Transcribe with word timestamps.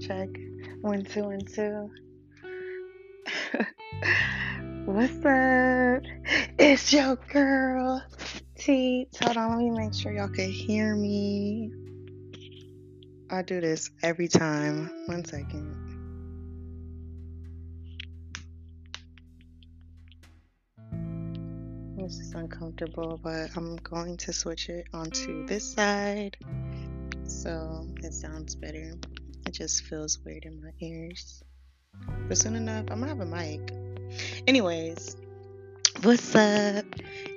check. 0.00 0.28
One, 0.80 1.04
two, 1.04 1.24
one, 1.24 1.40
two. 1.40 1.90
What's 4.86 5.24
up? 5.24 6.02
It's 6.58 6.92
your 6.92 7.16
girl, 7.16 8.02
Teets. 8.58 9.22
Hold 9.22 9.36
on, 9.36 9.50
let 9.50 9.58
me 9.58 9.70
make 9.70 9.94
sure 9.94 10.12
y'all 10.12 10.28
can 10.28 10.50
hear 10.50 10.96
me. 10.96 11.70
I 13.30 13.42
do 13.42 13.60
this 13.60 13.90
every 14.02 14.28
time. 14.28 14.90
One 15.06 15.24
second. 15.24 15.76
This 21.96 22.18
is 22.18 22.34
uncomfortable, 22.34 23.20
but 23.22 23.54
I'm 23.56 23.76
going 23.76 24.16
to 24.16 24.32
switch 24.32 24.70
it 24.70 24.86
onto 24.94 25.46
this 25.46 25.74
side 25.74 26.38
so 27.30 27.86
it 28.02 28.12
sounds 28.12 28.54
better. 28.56 28.92
It 29.50 29.54
just 29.54 29.82
feels 29.82 30.16
weird 30.24 30.44
in 30.44 30.62
my 30.62 30.70
ears. 30.78 31.42
But 32.28 32.38
soon 32.38 32.54
enough, 32.54 32.84
I'm 32.88 33.00
gonna 33.00 33.08
have 33.08 33.18
a 33.18 33.26
mic. 33.26 33.72
Anyways, 34.46 35.16
what's 36.02 36.36
up? 36.36 36.84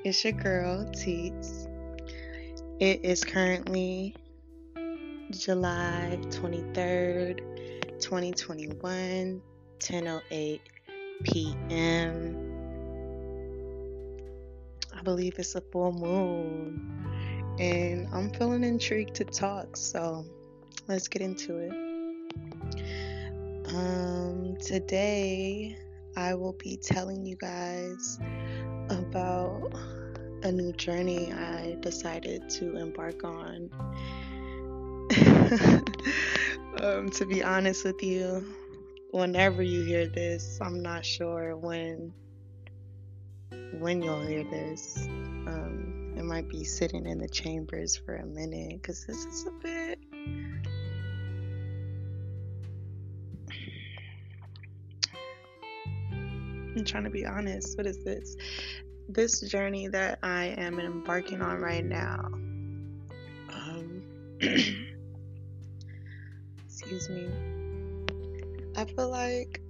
It's 0.03 0.23
your 0.23 0.33
girl, 0.33 0.85
Teets. 0.91 1.67
It 2.79 3.03
is 3.03 3.23
currently 3.23 4.15
July 5.31 6.19
23rd, 6.29 7.39
2021, 7.99 9.41
10:08 9.79 10.59
p.m. 11.23 12.37
I 14.95 15.01
believe 15.01 15.39
it's 15.39 15.55
a 15.55 15.61
full 15.61 15.93
moon, 15.93 17.07
and 17.57 18.07
I'm 18.13 18.29
feeling 18.29 18.63
intrigued 18.63 19.15
to 19.15 19.25
talk. 19.25 19.75
So 19.75 20.23
let's 20.87 21.07
get 21.07 21.23
into 21.23 21.57
it. 21.57 21.82
Um, 23.73 24.55
today 24.61 25.75
I 26.15 26.35
will 26.35 26.53
be 26.53 26.77
telling 26.77 27.25
you 27.25 27.35
guys 27.35 28.19
about 28.89 29.73
a 30.43 30.51
new 30.51 30.73
journey 30.73 31.33
I 31.33 31.77
decided 31.79 32.47
to 32.51 32.77
embark 32.77 33.23
on. 33.23 33.71
um, 36.83 37.09
to 37.09 37.25
be 37.25 37.43
honest 37.43 37.83
with 37.83 38.03
you, 38.03 38.45
whenever 39.09 39.63
you 39.63 39.83
hear 39.83 40.05
this, 40.05 40.59
I'm 40.61 40.83
not 40.83 41.03
sure 41.03 41.57
when 41.57 42.13
when 43.79 44.03
you'll 44.03 44.21
hear 44.21 44.43
this. 44.43 45.07
Um, 45.07 46.13
it 46.15 46.23
might 46.23 46.47
be 46.47 46.63
sitting 46.63 47.07
in 47.07 47.17
the 47.17 47.27
chambers 47.27 47.97
for 47.97 48.17
a 48.17 48.25
minute 48.25 48.83
because 48.83 49.03
this 49.05 49.25
is 49.25 49.47
a 49.47 49.51
bit. 49.63 49.92
Trying 56.85 57.03
to 57.05 57.09
be 57.09 57.25
honest. 57.25 57.77
What 57.77 57.87
is 57.87 58.03
this? 58.03 58.35
This 59.09 59.41
journey 59.41 59.87
that 59.89 60.19
I 60.23 60.45
am 60.57 60.79
embarking 60.79 61.41
on 61.41 61.59
right 61.59 61.83
now. 61.83 62.29
Um, 63.49 64.03
excuse 66.65 67.09
me. 67.09 67.29
I 68.75 68.85
feel 68.85 69.09
like 69.09 69.61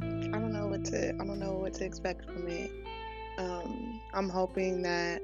I 0.00 0.38
don't 0.38 0.52
know 0.52 0.68
what 0.68 0.84
to 0.86 1.08
I 1.08 1.24
don't 1.24 1.38
know 1.38 1.52
what 1.52 1.74
to 1.74 1.84
expect 1.84 2.24
from 2.24 2.48
it. 2.48 2.70
Um, 3.38 4.00
I'm 4.14 4.28
hoping 4.28 4.82
that 4.82 5.22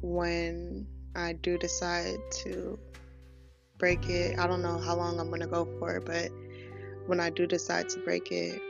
when 0.00 0.86
I 1.14 1.34
do 1.34 1.58
decide 1.58 2.18
to 2.44 2.78
break 3.78 4.08
it, 4.08 4.38
I 4.38 4.46
don't 4.46 4.62
know 4.62 4.78
how 4.78 4.94
long 4.94 5.18
I'm 5.18 5.30
gonna 5.30 5.46
go 5.46 5.64
for, 5.78 6.00
but 6.00 6.30
when 7.06 7.20
I 7.20 7.30
do 7.30 7.46
decide 7.46 7.88
to 7.90 7.98
break 8.00 8.30
it, 8.30 8.60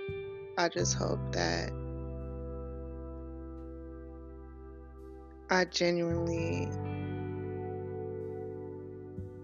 I 0.59 0.69
just 0.69 0.95
hope 0.95 1.21
that 1.33 1.71
I 5.51 5.65
genuinely 5.67 6.69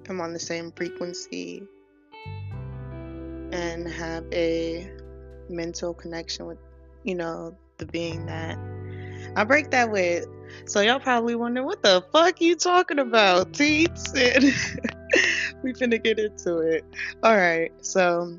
am 0.09 0.21
on 0.21 0.33
the 0.33 0.39
same 0.39 0.73
frequency 0.73 1.63
and 3.53 3.87
have 3.89 4.25
a 4.33 4.91
mental 5.49 5.95
connection 5.95 6.47
with, 6.47 6.59
you 7.05 7.15
know, 7.15 7.57
the 7.79 7.87
being 7.87 8.27
that 8.27 8.59
I 9.37 9.45
break 9.45 9.71
that 9.71 9.91
with. 9.91 10.27
So 10.65 10.81
y'all 10.81 11.01
probably 11.01 11.35
wonder 11.35 11.63
what 11.63 11.83
the 11.83 12.03
fuck 12.13 12.41
you 12.41 12.57
talking 12.57 12.99
about, 12.99 13.53
teats? 13.53 14.13
we 15.63 15.73
finna 15.73 16.03
get 16.03 16.19
into 16.19 16.59
it. 16.59 16.85
All 17.23 17.37
right, 17.37 17.71
so 17.85 18.39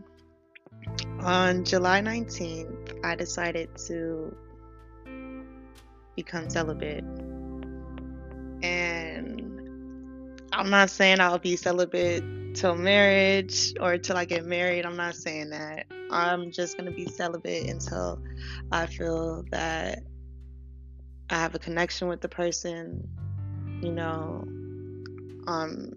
on 1.22 1.64
July 1.66 2.02
19th, 2.02 3.00
I 3.04 3.16
decided 3.16 3.70
to 3.88 4.36
become 6.16 6.50
celibate. 6.50 7.04
And 8.62 10.42
I'm 10.52 10.70
not 10.70 10.90
saying 10.90 11.20
I'll 11.20 11.40
be 11.40 11.56
celibate 11.56 12.24
till 12.56 12.76
marriage 12.76 13.74
or 13.80 13.98
till 13.98 14.18
I 14.18 14.26
get 14.26 14.46
married. 14.46 14.86
I'm 14.86 14.98
not 14.98 15.16
saying 15.16 15.50
that. 15.52 15.86
I'm 16.12 16.52
just 16.52 16.78
going 16.78 16.90
to 16.90 16.96
be 16.96 17.06
celibate 17.06 17.70
until 17.70 18.22
I 18.72 18.88
feel 18.88 19.44
that 19.52 20.00
I 21.30 21.36
have 21.36 21.54
a 21.54 21.60
connection 21.60 22.08
with 22.08 22.22
the 22.22 22.30
person, 22.30 23.08
you 23.82 23.92
know, 23.92 24.44
I'm 25.48 25.94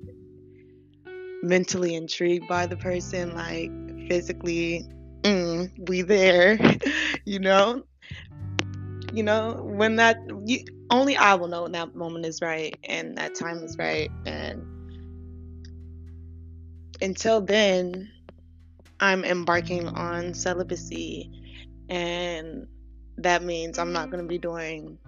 mentally 1.42 1.94
intrigued 1.94 2.46
by 2.48 2.66
the 2.66 2.76
person, 2.76 3.34
like 3.34 3.70
physically 4.08 4.86
mm, 5.22 5.88
we 5.88 6.02
there, 6.02 6.58
you 7.24 7.38
know. 7.38 7.84
You 9.12 9.22
know, 9.22 9.62
when 9.62 9.96
that 9.96 10.16
you, 10.46 10.64
only 10.90 11.16
I 11.16 11.34
will 11.34 11.48
know 11.48 11.62
when 11.62 11.72
that 11.72 11.94
moment 11.94 12.24
is 12.24 12.40
right 12.40 12.78
and 12.84 13.16
that 13.18 13.34
time 13.34 13.58
is 13.58 13.76
right. 13.76 14.10
And 14.24 14.64
until 17.02 17.40
then, 17.42 18.10
I'm 19.00 19.24
embarking 19.24 19.88
on 19.88 20.32
celibacy, 20.32 21.30
and 21.88 22.66
that 23.18 23.42
means 23.42 23.78
I'm 23.78 23.92
not 23.92 24.10
going 24.10 24.22
to 24.22 24.28
be 24.28 24.38
doing 24.38 24.98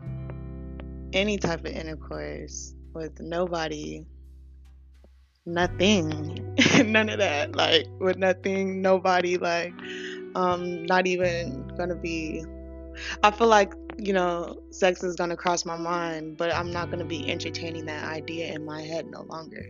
any 1.13 1.39
type 1.39 1.61
of 1.61 1.67
intercourse 1.67 2.75
with 2.93 3.21
nobody, 3.21 4.05
nothing, 5.47 6.55
none 6.84 7.09
of 7.09 7.19
that. 7.19 7.55
Like, 7.55 7.87
with 8.00 8.16
nothing, 8.16 8.82
nobody, 8.82 9.37
like, 9.37 9.72
um, 10.34 10.84
not 10.87 11.06
even 11.06 11.69
to 11.91 11.97
be. 11.97 12.44
I 13.22 13.31
feel 13.31 13.49
like, 13.49 13.75
you 13.99 14.12
know, 14.12 14.62
sex 14.71 15.03
is 15.03 15.16
to 15.31 15.37
cross 15.37 15.65
my 15.65 15.77
mind, 15.77 16.37
but 16.37 16.53
I'm 16.54 16.71
not 16.71 16.87
to 17.00 17.04
be 17.04 17.31
entertaining 17.31 17.87
that 17.87 18.04
idea 18.04 18.53
in 18.53 18.65
my 18.65 18.83
head 18.83 19.06
no 19.10 19.22
longer. 19.22 19.66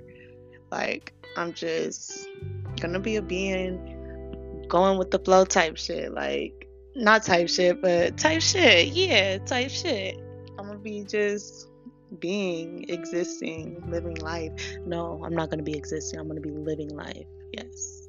Like, 0.70 1.12
I'm 1.36 1.52
just 1.52 2.28
gonna 2.80 3.00
be 3.00 3.16
a 3.16 3.22
being 3.22 4.66
going 4.68 4.98
with 4.98 5.10
the 5.10 5.18
flow 5.18 5.44
type 5.44 5.76
shit. 5.76 6.12
Like, 6.12 6.68
not 6.94 7.22
type 7.22 7.48
shit, 7.48 7.82
but 7.82 8.16
type 8.16 8.42
shit. 8.42 8.88
Yeah, 8.88 9.38
type 9.38 9.70
shit. 9.70 10.16
I'm 10.58 10.66
gonna 10.66 10.78
be 10.78 11.04
just 11.04 11.68
being, 12.18 12.86
existing, 12.88 13.82
living 13.88 14.16
life. 14.16 14.52
No, 14.86 15.22
I'm 15.24 15.34
not 15.34 15.50
gonna 15.50 15.62
be 15.62 15.76
existing. 15.76 16.18
I'm 16.18 16.28
gonna 16.28 16.40
be 16.40 16.50
living 16.50 16.90
life. 16.90 17.26
Yes, 17.52 18.08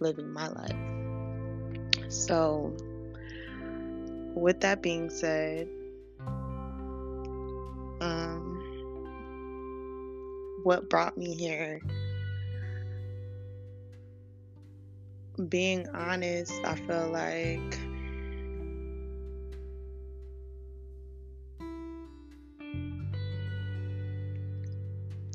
living 0.00 0.30
my 0.32 0.48
life. 0.48 2.10
So, 2.10 2.74
with 4.34 4.60
that 4.60 4.82
being 4.82 5.10
said, 5.10 5.68
um, 8.00 8.60
what 10.62 10.88
brought 10.88 11.16
me 11.16 11.34
here. 11.34 11.80
Being 15.48 15.88
honest, 15.94 16.52
I 16.64 16.74
feel 16.74 17.10
like 17.10 17.89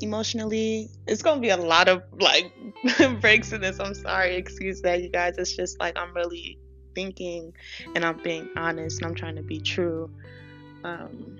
emotionally 0.00 0.90
it's 1.06 1.22
gonna 1.22 1.40
be 1.40 1.50
a 1.50 1.56
lot 1.56 1.88
of 1.88 2.02
like 2.20 2.52
breaks 3.20 3.52
in 3.52 3.60
this. 3.60 3.78
I'm 3.80 3.94
sorry 3.94 4.36
excuse 4.36 4.82
that 4.82 5.02
you 5.02 5.08
guys. 5.08 5.38
It's 5.38 5.54
just 5.56 5.78
like 5.80 5.96
i'm 5.96 6.14
really 6.14 6.58
thinking 6.94 7.52
and 7.94 8.04
i'm 8.04 8.22
being 8.22 8.48
honest 8.56 9.02
and 9.02 9.06
i'm 9.06 9.14
trying 9.14 9.36
to 9.36 9.42
be 9.42 9.60
true. 9.60 10.10
Um 10.84 11.38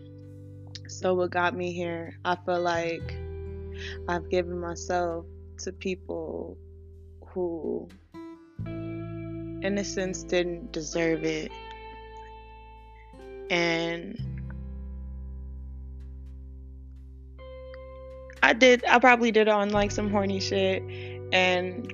so 0.89 1.15
what 1.15 1.31
got 1.31 1.57
me 1.57 1.73
here 1.73 2.17
i 2.25 2.37
feel 2.37 2.61
like 2.61 3.17
I've 4.09 4.29
given 4.29 4.59
myself 4.59 5.27
to 5.59 5.73
people 5.73 6.57
who, 7.29 7.89
in 8.67 9.77
a 9.79 9.85
sense, 9.85 10.23
didn't 10.23 10.73
deserve 10.73 11.25
it. 11.25 11.51
And 13.51 14.36
I 18.47 18.53
did. 18.53 18.85
I 18.85 19.01
probably 19.01 19.33
did 19.33 19.49
on 19.49 19.71
like 19.71 19.91
some 19.91 20.09
horny 20.09 20.39
shit, 20.39 20.81
and 21.33 21.93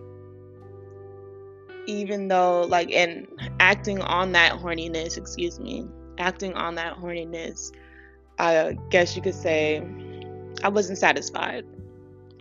even 1.87 2.29
though 2.29 2.61
like 2.69 2.93
and 2.93 3.27
acting 3.59 4.03
on 4.03 4.33
that 4.33 4.53
horniness, 4.59 5.17
excuse 5.17 5.59
me, 5.59 5.89
acting 6.19 6.53
on 6.53 6.75
that 6.75 6.99
horniness, 6.99 7.73
I 8.39 8.77
guess 8.91 9.17
you 9.17 9.23
could 9.23 9.35
say 9.35 9.83
I 10.63 10.69
wasn't 10.69 10.99
satisfied. 10.99 11.65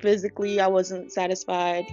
Physically, 0.02 0.60
I 0.60 0.68
wasn't 0.68 1.14
satisfied. 1.14 1.86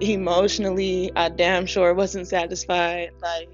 Emotionally, 0.00 1.12
I 1.14 1.28
damn 1.28 1.66
sure 1.66 1.92
wasn't 1.92 2.26
satisfied. 2.26 3.10
Like 3.20 3.50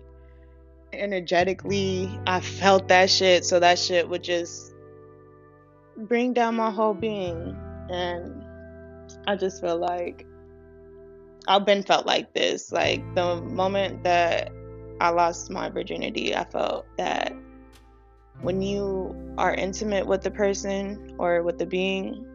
energetically, 0.92 2.08
I 2.24 2.38
felt 2.38 2.86
that 2.86 3.10
shit, 3.10 3.44
so 3.44 3.58
that 3.58 3.80
shit 3.80 4.08
would 4.08 4.22
just 4.22 4.72
bring 5.96 6.34
down 6.34 6.54
my 6.54 6.70
whole 6.70 6.94
being. 6.94 7.56
And 7.88 8.44
I 9.26 9.36
just 9.36 9.60
feel 9.60 9.78
like 9.78 10.26
I've 11.48 11.64
been 11.64 11.82
felt 11.82 12.06
like 12.06 12.32
this. 12.34 12.72
Like 12.72 13.02
the 13.14 13.40
moment 13.40 14.04
that 14.04 14.52
I 15.00 15.10
lost 15.10 15.50
my 15.50 15.68
virginity, 15.68 16.34
I 16.34 16.44
felt 16.44 16.86
that 16.96 17.32
when 18.40 18.62
you 18.62 19.34
are 19.38 19.54
intimate 19.54 20.06
with 20.06 20.22
the 20.22 20.30
person 20.30 21.14
or 21.18 21.42
with 21.42 21.58
the 21.58 21.66
being, 21.66 22.26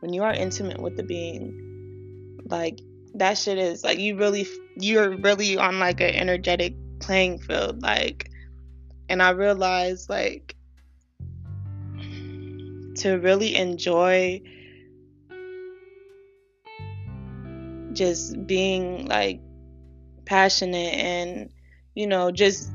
when 0.00 0.12
you 0.12 0.22
are 0.22 0.32
intimate 0.32 0.80
with 0.80 0.96
the 0.96 1.02
being, 1.02 2.40
like 2.48 2.80
that 3.14 3.38
shit 3.38 3.58
is 3.58 3.84
like 3.84 3.98
you 3.98 4.16
really, 4.16 4.46
you're 4.76 5.16
really 5.18 5.56
on 5.56 5.78
like 5.78 6.00
an 6.00 6.10
energetic 6.10 6.74
playing 7.00 7.38
field. 7.38 7.82
Like, 7.82 8.30
and 9.08 9.22
I 9.22 9.30
realized 9.30 10.08
like 10.08 10.55
to 12.96 13.14
really 13.14 13.56
enjoy 13.56 14.40
just 17.92 18.46
being 18.46 19.06
like 19.06 19.40
passionate 20.26 20.94
and 20.94 21.50
you 21.94 22.06
know 22.06 22.30
just 22.30 22.70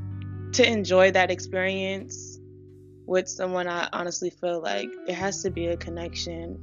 to 0.52 0.66
enjoy 0.68 1.10
that 1.10 1.30
experience 1.30 2.38
with 3.06 3.28
someone 3.28 3.68
i 3.68 3.88
honestly 3.92 4.30
feel 4.30 4.60
like 4.60 4.88
there 5.06 5.14
has 5.16 5.42
to 5.42 5.50
be 5.50 5.66
a 5.66 5.76
connection 5.76 6.58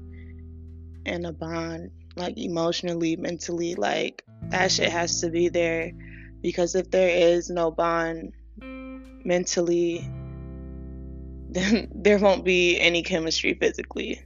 and 1.06 1.25
a 1.25 1.31
bond 1.31 1.91
like 2.15 2.38
emotionally 2.38 3.15
mentally 3.15 3.75
like 3.75 4.23
that 4.50 4.71
shit 4.71 4.89
has 4.89 5.21
to 5.21 5.29
be 5.29 5.47
there 5.47 5.91
because 6.41 6.75
if 6.75 6.89
there 6.91 7.09
is 7.09 7.50
no 7.50 7.71
bond 7.71 8.33
mentally 9.23 10.09
then 11.50 11.88
there 11.96 12.18
won't 12.18 12.44
be 12.44 12.80
any 12.80 13.04
chemistry 13.04 13.54
physically 13.54 14.22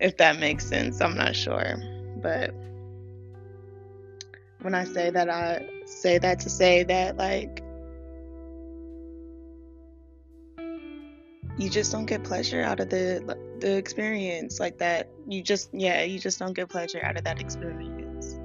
if 0.00 0.16
that 0.16 0.38
makes 0.38 0.66
sense 0.66 1.00
i'm 1.00 1.16
not 1.16 1.34
sure 1.34 1.76
but 2.22 2.54
when 4.64 4.74
I 4.74 4.84
say 4.84 5.10
that, 5.10 5.28
I 5.28 5.68
say 5.84 6.16
that 6.16 6.40
to 6.40 6.48
say 6.48 6.84
that, 6.84 7.18
like, 7.18 7.62
you 11.58 11.68
just 11.68 11.92
don't 11.92 12.06
get 12.06 12.24
pleasure 12.24 12.62
out 12.62 12.80
of 12.80 12.88
the 12.88 13.36
the 13.60 13.76
experience 13.76 14.58
like 14.58 14.78
that. 14.78 15.10
You 15.28 15.42
just, 15.42 15.68
yeah, 15.74 16.02
you 16.02 16.18
just 16.18 16.38
don't 16.38 16.54
get 16.54 16.70
pleasure 16.70 17.02
out 17.02 17.18
of 17.18 17.24
that 17.24 17.38
experience. 17.38 18.38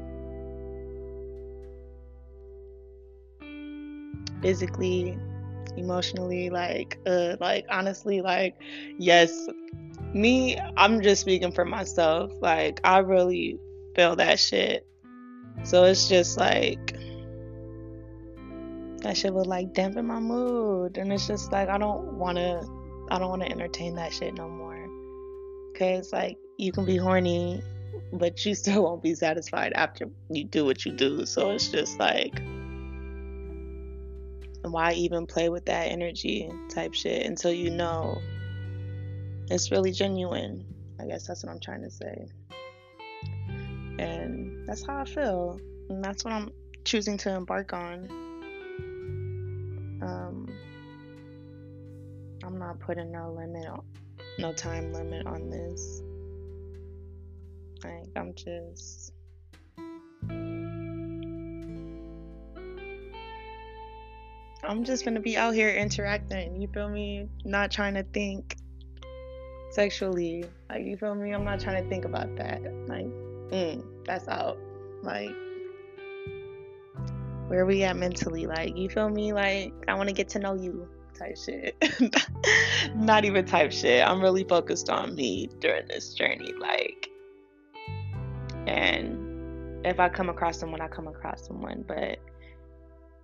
Physically, 4.41 5.17
emotionally, 5.77 6.49
like, 6.49 6.97
uh, 7.05 7.37
like 7.39 7.65
honestly, 7.69 8.21
like, 8.21 8.55
yes, 8.97 9.47
me, 10.13 10.57
I'm 10.77 11.01
just 11.01 11.21
speaking 11.21 11.51
for 11.51 11.65
myself. 11.65 12.31
Like, 12.41 12.79
I 12.83 12.99
really 12.99 13.59
feel 13.95 14.15
that 14.15 14.39
shit 14.39 14.85
so 15.63 15.83
it's 15.83 16.07
just 16.07 16.37
like 16.37 16.95
that 18.99 19.15
shit 19.15 19.33
would 19.33 19.47
like 19.47 19.73
dampen 19.73 20.07
my 20.07 20.19
mood. 20.19 20.97
And 20.97 21.11
it's 21.11 21.27
just 21.27 21.51
like 21.51 21.69
I 21.69 21.77
don't 21.77 22.13
wanna 22.13 22.61
I 23.11 23.19
don't 23.19 23.29
wanna 23.29 23.45
entertain 23.45 23.95
that 23.95 24.13
shit 24.13 24.33
no 24.35 24.47
more. 24.49 24.87
Cause 25.77 26.11
like 26.11 26.37
you 26.57 26.71
can 26.71 26.85
be 26.85 26.97
horny, 26.97 27.61
but 28.13 28.45
you 28.45 28.55
still 28.55 28.83
won't 28.83 29.03
be 29.03 29.15
satisfied 29.15 29.73
after 29.73 30.05
you 30.29 30.43
do 30.45 30.65
what 30.65 30.85
you 30.85 30.91
do. 30.91 31.25
So 31.25 31.51
it's 31.51 31.67
just 31.67 31.99
like 31.99 32.41
why 34.61 34.93
even 34.93 35.25
play 35.25 35.49
with 35.49 35.65
that 35.65 35.91
energy 35.91 36.51
type 36.69 36.93
shit 36.93 37.25
until 37.25 37.51
you 37.51 37.69
know 37.69 38.19
it's 39.49 39.71
really 39.71 39.91
genuine. 39.91 40.65
I 40.99 41.05
guess 41.05 41.25
that's 41.27 41.43
what 41.43 41.51
I'm 41.51 41.59
trying 41.59 41.81
to 41.81 41.89
say. 41.89 42.27
And 43.97 44.67
that's 44.67 44.85
how 44.85 44.97
I 44.99 45.05
feel. 45.05 45.59
And 45.89 46.03
that's 46.03 46.23
what 46.23 46.33
I'm 46.33 46.51
choosing 46.83 47.17
to 47.19 47.33
embark 47.35 47.73
on. 47.73 48.07
Um, 50.01 50.47
I'm 52.43 52.57
not 52.59 52.79
putting 52.79 53.11
no 53.11 53.31
limit, 53.31 53.67
on, 53.67 53.83
no 54.37 54.53
time 54.53 54.93
limit 54.93 55.25
on 55.25 55.49
this. 55.49 56.01
Like, 57.83 58.07
I'm 58.15 58.33
just. 58.35 58.98
I'm 64.69 64.83
just 64.83 65.03
gonna 65.03 65.19
be 65.19 65.35
out 65.35 65.55
here 65.55 65.71
interacting. 65.71 66.61
You 66.61 66.67
feel 66.67 66.89
me? 66.89 67.27
Not 67.43 67.71
trying 67.71 67.95
to 67.95 68.03
think 68.03 68.55
sexually. 69.71 70.45
Like, 70.69 70.85
you 70.85 70.95
feel 70.95 71.15
me? 71.15 71.33
I'm 71.33 71.43
not 71.43 71.59
trying 71.59 71.83
to 71.83 71.89
think 71.89 72.05
about 72.05 72.35
that. 72.35 72.61
Like, 72.87 73.07
mm, 73.49 73.83
that's 74.05 74.27
out. 74.27 74.59
Like, 75.01 75.31
where 77.47 77.65
we 77.65 77.81
at 77.81 77.95
mentally? 77.95 78.45
Like, 78.45 78.77
you 78.77 78.89
feel 78.89 79.09
me? 79.09 79.33
Like, 79.33 79.73
I 79.87 79.95
want 79.95 80.07
to 80.07 80.13
get 80.13 80.29
to 80.29 80.39
know 80.39 80.53
you 80.53 80.87
type 81.17 81.35
shit. 81.35 81.75
Not 82.95 83.25
even 83.25 83.45
type 83.45 83.71
shit. 83.71 84.07
I'm 84.07 84.21
really 84.21 84.43
focused 84.43 84.91
on 84.91 85.15
me 85.15 85.49
during 85.59 85.87
this 85.87 86.13
journey. 86.13 86.53
Like, 86.59 87.09
and 88.67 89.83
if 89.83 89.99
I 89.99 90.09
come 90.09 90.29
across 90.29 90.59
someone, 90.59 90.79
I 90.79 90.89
come 90.89 91.07
across 91.07 91.47
someone. 91.47 91.83
But 91.87 92.19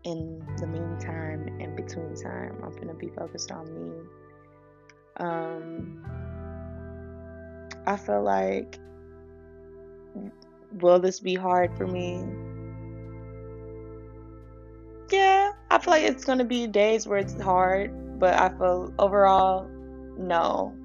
in 0.06 0.46
the 0.58 0.68
meantime, 0.68 1.58
and 1.60 1.76
between 1.76 2.16
time, 2.16 2.58
I'm 2.64 2.72
gonna 2.72 2.94
be 2.94 3.10
focused 3.10 3.52
on 3.52 3.66
me. 3.74 3.92
Um, 5.18 6.06
I 7.88 7.98
feel 7.98 8.24
like 8.24 8.80
will 10.80 11.00
this 11.00 11.20
be 11.20 11.36
hard 11.36 11.76
for 11.76 11.88
me? 11.88 12.24
Yeah, 15.12 15.52
I 15.72 15.80
feel 15.80 15.92
like 15.92 16.04
it's 16.04 16.24
gonna 16.24 16.46
be 16.46 16.68
days 16.68 17.08
where 17.08 17.18
it's 17.18 17.40
hard, 17.42 18.20
but 18.20 18.36
I 18.36 18.50
feel 18.50 18.94
overall, 19.00 19.68
no. 20.18 20.76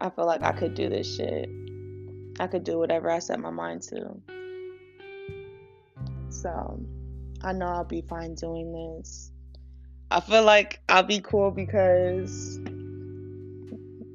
I 0.00 0.10
feel 0.10 0.26
like 0.26 0.42
I 0.42 0.52
could 0.52 0.74
do 0.74 0.88
this 0.88 1.16
shit. 1.16 1.48
I 2.38 2.46
could 2.46 2.64
do 2.64 2.78
whatever 2.78 3.10
I 3.10 3.18
set 3.18 3.40
my 3.40 3.50
mind 3.50 3.82
to. 3.82 4.14
So, 6.28 6.80
I 7.46 7.52
know 7.52 7.66
I'll 7.66 7.84
be 7.84 8.00
fine 8.00 8.34
doing 8.34 8.72
this. 8.72 9.30
I 10.10 10.18
feel 10.18 10.42
like 10.42 10.80
I'll 10.88 11.04
be 11.04 11.20
cool 11.20 11.52
because 11.52 12.58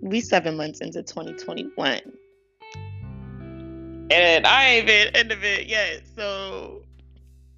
we 0.01 0.19
seven 0.19 0.57
months 0.57 0.81
into 0.81 1.01
2021 1.01 2.01
and 4.11 4.45
I 4.45 4.65
ain't 4.65 4.88
been 4.88 5.15
intimate 5.15 5.67
yet. 5.67 6.01
So 6.13 6.83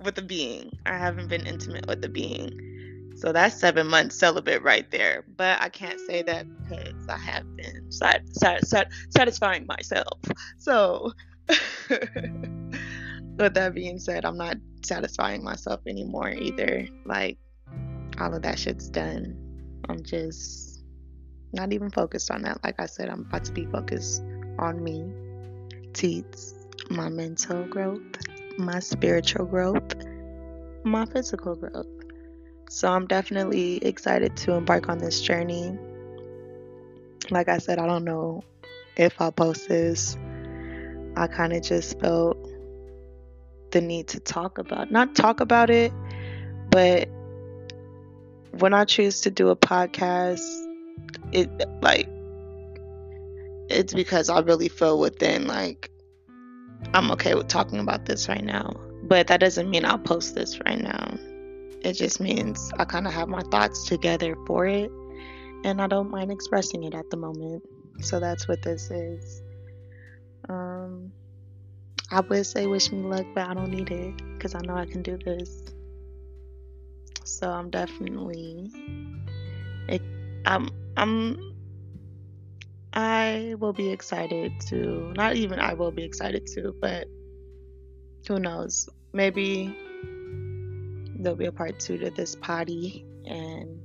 with 0.03 0.13
the 0.13 0.21
being, 0.21 0.71
I 0.85 0.95
haven't 0.95 1.27
been 1.27 1.47
intimate 1.47 1.87
with 1.87 2.03
the 2.03 2.09
being. 2.09 3.15
So 3.15 3.31
that's 3.31 3.59
seven 3.59 3.87
months 3.87 4.15
celibate 4.15 4.61
right 4.61 4.89
there. 4.91 5.23
But 5.35 5.59
I 5.59 5.69
can't 5.69 5.99
say 6.01 6.21
that 6.21 6.45
because 6.61 7.07
I 7.09 7.17
have 7.17 7.57
been 7.57 7.91
sat- 7.91 8.27
sat- 8.35 8.67
sat- 8.67 8.91
satisfying 9.09 9.65
myself. 9.65 10.19
So 10.59 11.13
with 13.37 13.53
that 13.55 13.73
being 13.73 13.99
said, 13.99 14.25
I'm 14.25 14.37
not 14.37 14.57
satisfying 14.83 15.43
myself 15.43 15.81
anymore 15.87 16.29
either. 16.29 16.87
Like 17.05 17.37
all 18.19 18.33
of 18.33 18.41
that 18.43 18.59
shit's 18.59 18.89
done. 18.89 19.37
I'm 19.89 20.03
just 20.03 20.83
not 21.51 21.73
even 21.73 21.89
focused 21.89 22.31
on 22.31 22.43
that. 22.43 22.63
Like 22.63 22.79
I 22.79 22.85
said, 22.85 23.09
I'm 23.09 23.21
about 23.21 23.45
to 23.45 23.51
be 23.51 23.65
focused 23.65 24.23
on 24.59 24.83
me 24.83 25.11
teats, 25.93 26.53
my 26.89 27.09
mental 27.09 27.63
growth, 27.65 28.01
my 28.57 28.79
spiritual 28.79 29.45
growth, 29.45 29.93
my 30.83 31.05
physical 31.05 31.55
growth. 31.55 31.87
So 32.69 32.91
I'm 32.91 33.05
definitely 33.07 33.77
excited 33.77 34.35
to 34.37 34.53
embark 34.53 34.89
on 34.89 34.97
this 34.97 35.21
journey. 35.21 35.77
Like 37.29 37.49
I 37.49 37.59
said, 37.59 37.77
I 37.77 37.85
don't 37.85 38.03
know 38.03 38.43
if 38.97 39.19
I'll 39.19 39.31
post 39.31 39.69
this. 39.69 40.17
I 41.15 41.27
kind 41.27 41.53
of 41.53 41.61
just 41.61 41.99
felt 41.99 42.37
the 43.73 43.81
need 43.81 44.07
to 44.09 44.19
talk 44.19 44.57
about 44.57 44.91
not 44.91 45.15
talk 45.15 45.41
about 45.41 45.69
it, 45.69 45.91
but 46.69 47.09
when 48.51 48.73
I 48.73 48.85
choose 48.85 49.21
to 49.21 49.31
do 49.31 49.49
a 49.49 49.55
podcast, 49.55 50.41
it 51.31 51.49
like 51.81 52.07
it's 53.69 53.93
because 53.93 54.29
I 54.29 54.39
really 54.39 54.69
feel 54.69 54.99
within 54.99 55.47
like 55.47 55.89
I'm 56.93 57.11
okay 57.11 57.35
with 57.35 57.47
talking 57.47 57.79
about 57.79 58.05
this 58.05 58.29
right 58.29 58.43
now. 58.43 58.73
But 59.03 59.27
that 59.27 59.39
doesn't 59.39 59.69
mean 59.69 59.83
I'll 59.85 59.97
post 59.97 60.35
this 60.35 60.59
right 60.65 60.79
now. 60.79 61.17
It 61.81 61.93
just 61.93 62.19
means 62.19 62.71
I 62.77 62.85
kind 62.85 63.07
of 63.07 63.13
have 63.13 63.27
my 63.27 63.41
thoughts 63.51 63.85
together 63.85 64.35
for 64.47 64.65
it 64.65 64.89
and 65.65 65.81
I 65.81 65.87
don't 65.87 66.09
mind 66.09 66.31
expressing 66.31 66.83
it 66.83 66.93
at 66.93 67.09
the 67.09 67.17
moment. 67.17 67.63
So 68.01 68.19
that's 68.19 68.47
what 68.47 68.61
this 68.61 68.89
is. 68.91 69.41
Um, 70.47 71.11
I 72.11 72.19
would 72.21 72.45
say 72.45 72.67
wish 72.67 72.91
me 72.91 73.03
luck, 73.03 73.25
but 73.33 73.47
I 73.49 73.53
don't 73.53 73.71
need 73.71 73.89
it 73.89 74.17
because 74.33 74.55
I 74.55 74.59
know 74.59 74.75
I 74.75 74.85
can 74.85 75.01
do 75.01 75.17
this. 75.17 75.63
So 77.23 77.49
I'm 77.49 77.69
definitely, 77.69 78.71
it, 79.87 80.01
I'm, 80.45 80.69
I'm, 80.97 81.55
I 82.93 83.55
will 83.57 83.73
be 83.73 83.89
excited 83.89 84.53
to, 84.67 85.13
not 85.15 85.35
even 85.35 85.59
I 85.59 85.73
will 85.73 85.91
be 85.91 86.03
excited 86.03 86.45
to, 86.47 86.75
but 86.79 87.07
who 88.27 88.39
knows? 88.39 88.89
Maybe 89.13 89.75
there'll 91.15 91.37
be 91.37 91.45
a 91.45 91.51
part 91.51 91.79
two 91.79 91.97
to 91.97 92.09
this 92.11 92.35
potty 92.35 93.05
and 93.25 93.79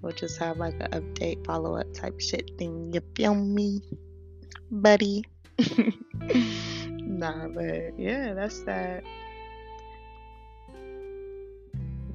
we'll 0.00 0.12
just 0.12 0.38
have 0.38 0.56
like 0.56 0.74
an 0.80 0.90
update, 0.92 1.44
follow 1.44 1.76
up 1.76 1.92
type 1.92 2.20
shit 2.20 2.52
thing. 2.56 2.92
You 2.94 3.02
feel 3.14 3.34
me, 3.34 3.82
buddy? 4.70 5.24
nah, 6.34 7.48
but 7.48 7.98
yeah, 7.98 8.34
that's 8.34 8.60
that. 8.62 9.04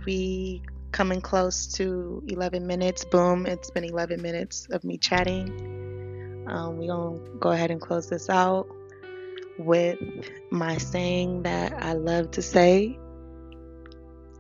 We 0.06 0.62
coming 0.92 1.22
close 1.22 1.68
to 1.74 2.24
11 2.28 2.68
minutes. 2.68 3.06
Boom, 3.06 3.46
it's 3.46 3.72
been 3.72 3.84
11 3.84 4.22
minutes 4.22 4.68
of 4.72 4.84
me 4.84 4.98
chatting. 4.98 6.46
Um, 6.48 6.78
we 6.78 6.88
gonna 6.88 7.20
go 7.40 7.52
ahead 7.52 7.72
and 7.72 7.82
close 7.82 8.08
this 8.08 8.30
out 8.30 8.68
with 9.58 10.00
my 10.52 10.78
saying 10.78 11.44
that 11.44 11.74
I 11.82 11.94
love 11.94 12.32
to 12.32 12.42
say 12.42 13.00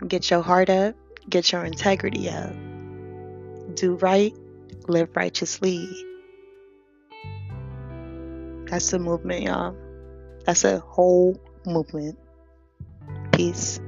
get 0.07 0.29
your 0.29 0.41
heart 0.41 0.69
up, 0.69 0.95
get 1.29 1.51
your 1.51 1.65
integrity 1.65 2.29
up 2.29 2.53
do 3.75 3.95
right, 3.95 4.33
live 4.87 5.09
righteously. 5.15 6.04
That's 8.69 8.91
a 8.93 8.99
movement, 8.99 9.43
y'all. 9.43 9.75
That's 10.45 10.63
a 10.63 10.79
whole 10.79 11.39
movement. 11.65 12.17
Peace. 13.31 13.79